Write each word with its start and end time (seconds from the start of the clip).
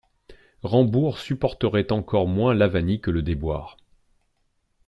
Rambourg 0.63 1.19
supporterait 1.19 1.91
encore 1.91 2.27
moins 2.27 2.55
l'avanie 2.55 2.99
que 3.01 3.11
le 3.11 3.21
déboire. 3.21 3.77